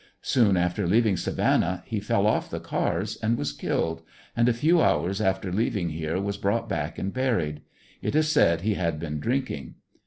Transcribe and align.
Soon 0.23 0.57
after 0.57 0.87
leaving 0.87 1.15
Savannah 1.15 1.83
he 1.85 1.99
fell 1.99 2.25
off 2.25 2.49
the 2.49 2.59
cars 2.59 3.17
and 3.21 3.37
was 3.37 3.53
killed, 3.53 4.01
and 4.35 4.49
a 4.49 4.51
few 4.51 4.81
hours 4.81 5.21
after 5.21 5.51
leaving 5.53 5.89
here 5.89 6.19
was 6.19 6.37
brought 6.37 6.67
back 6.67 6.97
and 6.97 7.13
buried; 7.13 7.61
it 8.01 8.15
is 8.15 8.27
said 8.31 8.61
he 8.61 8.73
had 8.73 8.99
been 8.99 9.19
drinking. 9.19 9.75